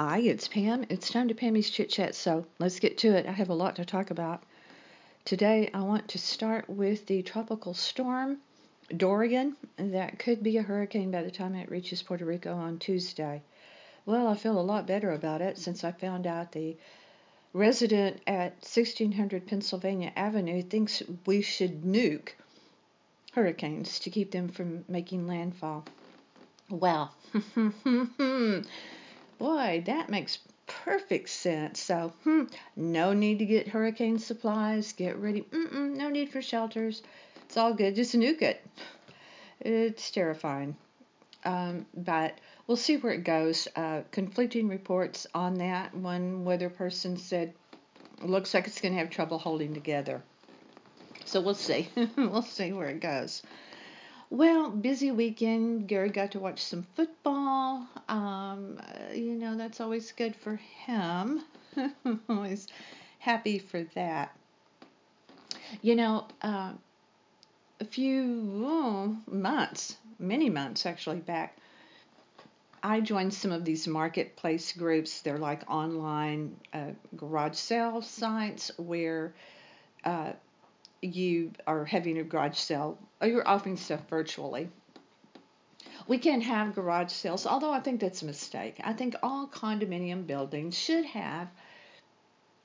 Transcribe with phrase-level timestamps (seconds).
[0.00, 0.86] Hi, it's Pam.
[0.90, 3.26] It's time to Pammy's Chit Chat, so let's get to it.
[3.26, 4.44] I have a lot to talk about.
[5.24, 8.38] Today, I want to start with the tropical storm,
[8.96, 13.42] Dorian, that could be a hurricane by the time it reaches Puerto Rico on Tuesday.
[14.06, 16.76] Well, I feel a lot better about it since I found out the
[17.52, 22.34] resident at 1600 Pennsylvania Avenue thinks we should nuke
[23.32, 25.84] hurricanes to keep them from making landfall.
[26.70, 28.58] Well, hmm, hmm, hmm.
[29.38, 31.80] Boy, that makes perfect sense.
[31.80, 32.44] So, hmm,
[32.76, 34.92] no need to get hurricane supplies.
[34.92, 35.42] Get ready.
[35.42, 37.02] Mm-mm, no need for shelters.
[37.46, 37.94] It's all good.
[37.94, 38.64] Just nuke it.
[39.60, 40.76] It's terrifying.
[41.44, 43.68] Um, but we'll see where it goes.
[43.74, 45.94] Uh, conflicting reports on that.
[45.94, 47.54] One weather person said,
[48.22, 50.22] looks like it's going to have trouble holding together.
[51.24, 51.88] So we'll see.
[52.16, 53.42] we'll see where it goes.
[54.30, 55.88] Well, busy weekend.
[55.88, 57.88] Gary got to watch some football.
[58.08, 58.78] Um,
[59.14, 61.42] you know, that's always good for him.
[62.28, 62.68] always
[63.18, 64.36] happy for that.
[65.80, 66.72] You know, uh,
[67.80, 71.56] a few oh, months, many months actually back,
[72.82, 75.22] I joined some of these marketplace groups.
[75.22, 79.34] They're like online uh, garage sale sites where
[80.04, 80.32] uh,
[81.02, 84.68] you are having a garage sale or you're offering stuff virtually.
[86.06, 88.80] We can have garage sales, although I think that's a mistake.
[88.82, 91.48] I think all condominium buildings should have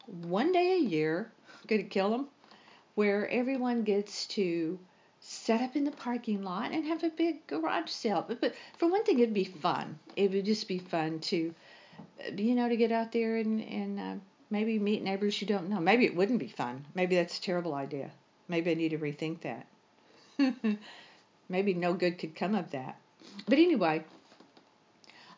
[0.06, 1.32] one day a year,
[1.68, 2.28] going to kill them,
[2.96, 4.80] where everyone gets to
[5.20, 8.24] set up in the parking lot and have a big garage sale.
[8.28, 9.98] But, but for one thing, it'd be fun.
[10.16, 11.54] It would just be fun to,
[12.36, 14.16] you know, to get out there and, and uh,
[14.50, 15.80] maybe meet neighbors you don't know.
[15.80, 16.86] Maybe it wouldn't be fun.
[16.94, 18.12] Maybe that's a terrible idea.
[18.48, 19.68] Maybe I need to rethink that.
[21.50, 22.98] Maybe no good could come of that.
[23.48, 24.04] But anyway,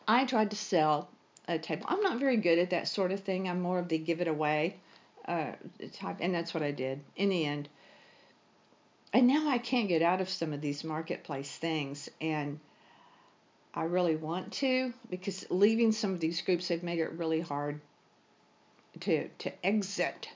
[0.08, 1.08] I tried to sell
[1.48, 1.86] a table.
[1.88, 3.48] I'm not very good at that sort of thing.
[3.48, 4.76] I'm more of the give it away
[5.26, 5.52] uh,
[5.92, 7.68] type, and that's what I did in the end.
[9.12, 12.60] And now I can't get out of some of these marketplace things, and
[13.72, 17.80] I really want to because leaving some of these groups have made it really hard
[19.00, 20.28] to to exit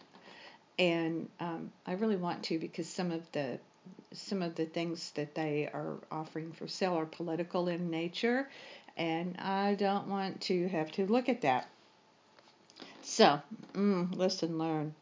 [0.80, 3.58] and um, I really want to because some of the
[4.12, 8.48] some of the things that they are offering for sale are political in nature,
[8.96, 11.68] and I don't want to have to look at that.
[13.02, 13.40] So,
[13.74, 14.94] mm, listen, learn.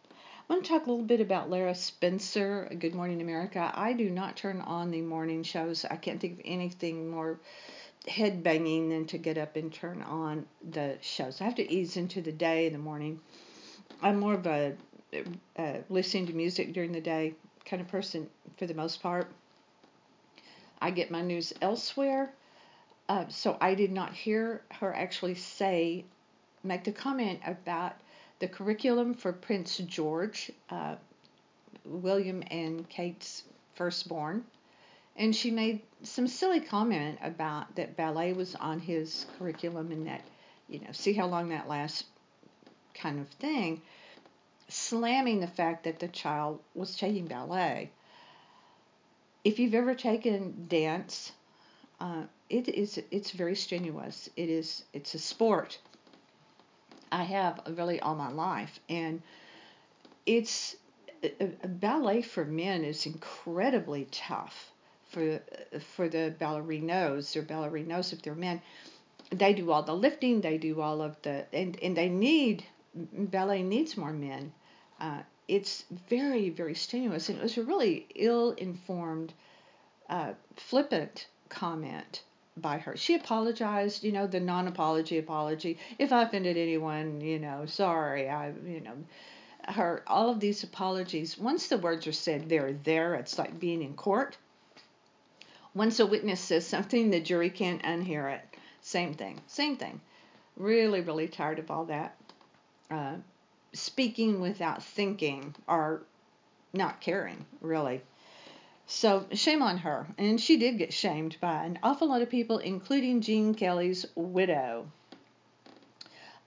[0.51, 3.71] I want to talk a little bit about Lara Spencer, Good Morning America.
[3.73, 5.85] I do not turn on the morning shows.
[5.85, 7.39] I can't think of anything more
[8.09, 11.41] head banging than to get up and turn on the shows.
[11.41, 13.21] I have to ease into the day in the morning.
[14.03, 14.77] I'm more of a
[15.57, 19.31] uh, listening to music during the day kind of person for the most part.
[20.81, 22.33] I get my news elsewhere.
[23.09, 26.05] Uh, so I did not hear her actually say,
[26.63, 27.95] make the comment about
[28.39, 30.97] the curriculum for Prince George, uh,
[31.85, 33.45] William and Kate's
[33.75, 34.45] firstborn.
[35.17, 40.23] And she made some silly comment about that ballet was on his curriculum and that,
[40.69, 42.05] you know, see how long that lasts
[42.95, 43.81] kind of thing
[44.69, 47.91] slamming the fact that the child was taking ballet.
[49.45, 51.33] If you've ever taken dance,
[52.01, 54.29] uh, it is it's very strenuous.
[54.37, 55.79] It is it's a sport.
[57.11, 59.23] I have really all my life, and
[60.27, 60.77] it's
[61.23, 64.73] a, a ballet for men is incredibly tough
[65.09, 65.41] for
[65.75, 68.61] uh, for the ballerinos or ballerinos if they're men.
[69.31, 70.41] They do all the lifting.
[70.41, 72.65] They do all of the and and they need
[73.13, 74.53] ballet needs more men
[75.01, 77.29] uh, it's very, very strenuous.
[77.29, 79.33] And it was a really ill informed,
[80.09, 82.23] uh, flippant comment
[82.57, 82.97] by her.
[82.97, 85.79] She apologized, you know, the non apology apology.
[85.99, 88.29] If I offended anyone, you know, sorry.
[88.29, 88.97] I, you know,
[89.69, 93.15] her, all of these apologies, once the words are said, they're there.
[93.15, 94.37] It's like being in court.
[95.75, 98.43] Once a witness says something, the jury can't unhear it.
[98.81, 100.01] Same thing, same thing.
[100.57, 102.17] Really, really tired of all that.
[102.91, 103.17] Uh,
[103.73, 106.03] speaking without thinking or
[106.73, 108.03] not caring, really.
[108.87, 110.07] So shame on her.
[110.17, 114.91] And she did get shamed by an awful lot of people, including Gene Kelly's widow.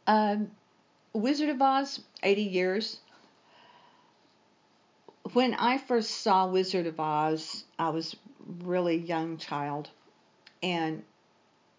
[0.07, 0.51] Um,
[1.13, 2.99] Wizard of Oz, 80 years.
[5.33, 8.15] When I first saw Wizard of Oz, I was
[8.63, 9.89] really young child,
[10.63, 11.03] and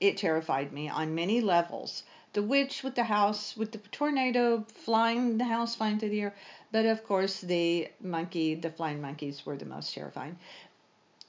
[0.00, 5.38] it terrified me on many levels the witch with the house with the tornado flying
[5.38, 6.34] the house flying through the air.
[6.70, 10.38] But of course the monkey the flying monkeys were the most terrifying.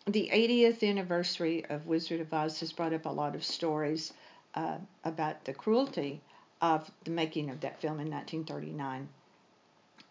[0.06, 4.14] The 80th anniversary of wizard of oz has brought up a lot of stories
[4.56, 6.22] uh, about the cruelty
[6.62, 9.08] of the making of that film in 1939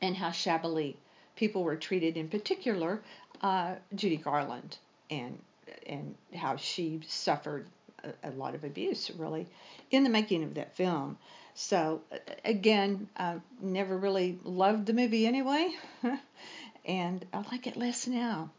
[0.01, 0.97] and how shabbily
[1.37, 3.03] people were treated, in particular,
[3.41, 4.79] uh, Judy Garland,
[5.11, 5.39] and
[5.87, 7.67] and how she suffered
[8.05, 9.47] a, a, lot of abuse, really,
[9.91, 11.19] in the making of that film.
[11.55, 12.01] So
[12.45, 15.71] again, I never really loved the movie anyway,
[16.85, 18.51] and I like it less now.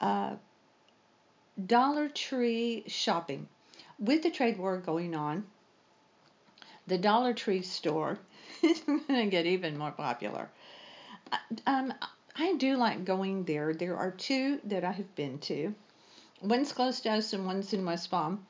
[0.00, 0.36] Uh,
[1.66, 3.48] Dollar Tree shopping.
[3.98, 5.44] With the trade war going on,
[6.86, 8.18] the Dollar Tree store
[8.62, 10.48] is going to get even more popular.
[11.66, 11.92] Um,
[12.34, 13.74] I do like going there.
[13.74, 15.74] There are two that I have been to.
[16.42, 18.46] One's close to us and one's in West Palm.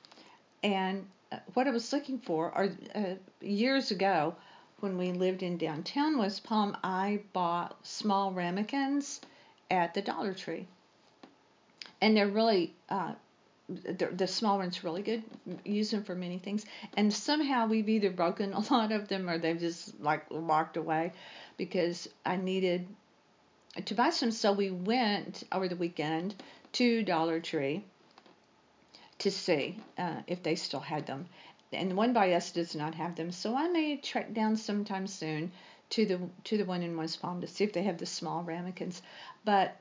[0.63, 4.35] And uh, what I was looking for are uh, years ago
[4.81, 9.21] when we lived in downtown West Palm, I bought small ramekins
[9.71, 10.67] at the Dollar Tree.
[12.01, 13.13] And they're really uh,
[13.69, 15.23] the small one's are really good.
[15.65, 16.65] Use them for many things.
[16.97, 21.13] And somehow we've either broken a lot of them or they've just like walked away
[21.57, 22.87] because I needed
[23.85, 24.31] to buy some.
[24.31, 26.35] So we went over the weekend
[26.73, 27.85] to Dollar Tree
[29.19, 31.27] to see uh, if they still had them.
[31.73, 33.31] And the one by us does not have them.
[33.31, 35.53] So I may track down sometime soon
[35.91, 38.43] to the to the one in West Palm to see if they have the small
[38.43, 39.03] ramekins.
[39.45, 39.77] But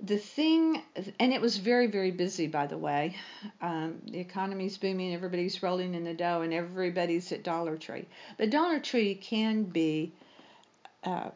[0.00, 0.82] the thing,
[1.18, 3.16] and it was very, very busy, by the way.
[3.60, 8.06] Um, the economy's booming, everybody's rolling in the dough, and everybody's at Dollar Tree.
[8.36, 10.12] But Dollar Tree can be
[11.04, 11.30] uh,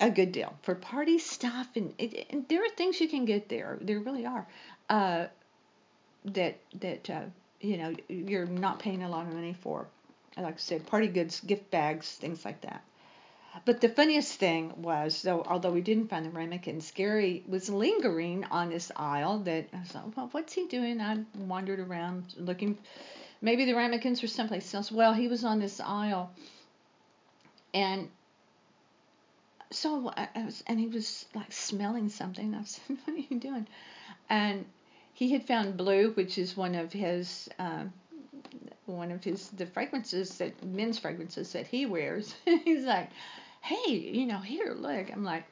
[0.00, 3.48] a good deal for party stuff, and, it, and, there are things you can get
[3.48, 3.78] there.
[3.80, 4.46] There really are.
[4.88, 5.26] Uh,
[6.24, 7.22] that that uh,
[7.60, 9.86] you know you're not paying a lot of money for.
[10.36, 12.82] Like I said, party goods, gift bags, things like that.
[13.64, 18.44] But the funniest thing was, though, although we didn't find the ramekins, Gary was lingering
[18.46, 19.38] on this aisle.
[19.40, 21.00] That I was like, well, what's he doing?
[21.00, 22.78] I wandered around looking.
[23.40, 24.90] Maybe the ramekins were someplace else.
[24.90, 26.32] Well, he was on this aisle,
[27.72, 28.08] and
[29.74, 32.54] so I, I was, and he was like smelling something.
[32.54, 33.66] I said, "What are you doing?"
[34.28, 34.64] And
[35.12, 37.48] he had found blue, which is one of his.
[37.58, 37.92] Um,
[38.86, 42.34] one of his the fragrances that men's fragrances that he wears.
[42.44, 43.08] He's like,
[43.62, 45.10] hey, you know, here, look.
[45.10, 45.44] I'm like,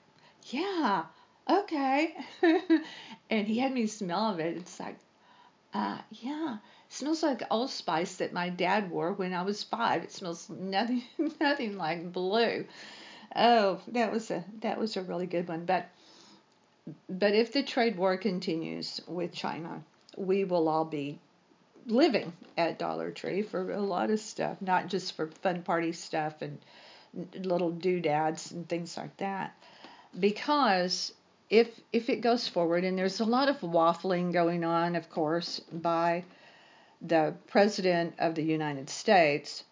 [0.46, 1.04] yeah,
[1.48, 2.14] okay.
[3.30, 4.56] and he had me smell of it.
[4.58, 4.98] It's like,
[5.72, 6.58] uh, yeah,
[6.90, 10.04] smells like Old Spice that my dad wore when I was five.
[10.04, 11.02] It smells nothing,
[11.40, 12.66] nothing like blue.
[13.34, 15.64] Oh, that was a that was a really good one.
[15.64, 15.86] But
[17.08, 19.82] but if the trade war continues with China,
[20.16, 21.18] we will all be
[21.86, 26.42] living at Dollar Tree for a lot of stuff, not just for fun party stuff
[26.42, 26.58] and
[27.34, 29.54] little doodads and things like that.
[30.18, 31.12] Because
[31.50, 35.60] if if it goes forward, and there's a lot of waffling going on, of course,
[35.60, 36.24] by
[37.00, 39.64] the president of the United States,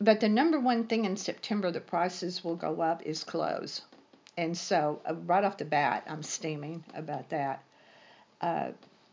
[0.00, 3.82] but the number one thing in September the prices will go up is clothes,
[4.36, 7.62] and so uh, right off the bat, I'm steaming about that.
[8.40, 8.70] Uh,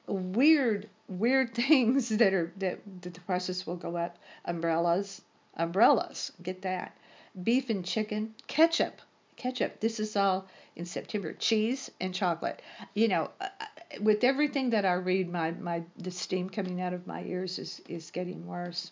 [0.07, 4.17] weird, weird things that are that, that the prices will go up.
[4.45, 5.21] Umbrellas,
[5.55, 6.95] umbrellas, get that
[7.41, 9.01] beef and chicken, ketchup,
[9.37, 9.79] ketchup.
[9.79, 10.45] This is all
[10.75, 11.33] in September.
[11.33, 12.61] Cheese and chocolate.
[12.93, 13.65] You know, uh, uh,
[14.01, 17.81] with everything that I read, my my the steam coming out of my ears is
[17.87, 18.91] is getting worse.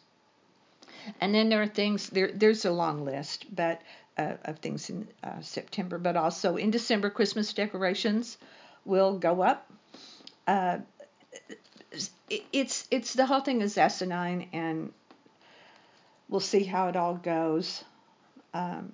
[1.19, 2.31] And then there are things there.
[2.33, 3.81] There's a long list, but
[4.17, 8.37] uh, of things in uh, September, but also in December, Christmas decorations
[8.85, 9.71] will go up.
[10.47, 10.79] Uh,
[12.51, 14.93] it's it's the whole thing is asinine, and
[16.29, 17.83] we'll see how it all goes
[18.53, 18.93] um,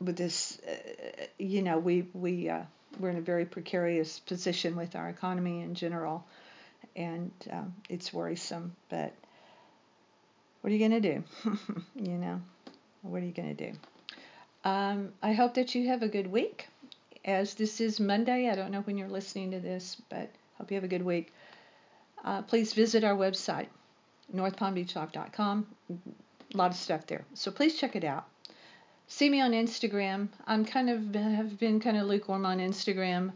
[0.00, 2.62] with this, uh, you know, we we uh,
[2.98, 6.24] we're in a very precarious position with our economy in general,
[6.94, 8.74] and um, it's worrisome.
[8.88, 9.14] But
[10.66, 11.22] what are you gonna do?
[11.94, 12.40] you know,
[13.02, 13.70] what are you gonna do?
[14.64, 16.66] Um, I hope that you have a good week.
[17.24, 20.74] As this is Monday, I don't know when you're listening to this, but hope you
[20.74, 21.32] have a good week.
[22.24, 23.68] Uh, please visit our website,
[24.34, 25.68] northpalmbeachlife.com.
[26.52, 27.24] A lot of stuff there.
[27.34, 28.26] So please check it out
[29.06, 30.30] see me on Instagram.
[30.48, 33.30] I'm kind of have been kind of lukewarm on Instagram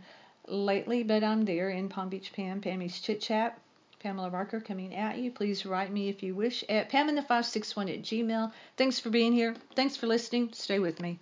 [0.49, 3.57] lately, but I'm there in Palm Beach Pam, Pammy's Chit Chat.
[4.01, 5.31] Pamela Barker coming at you.
[5.31, 8.53] Please write me if you wish at paminthe561 at gmail.
[8.77, 9.55] Thanks for being here.
[9.77, 10.51] Thanks for listening.
[10.53, 11.19] Stay with me.